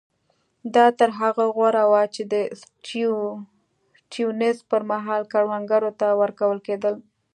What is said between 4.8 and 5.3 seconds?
مهال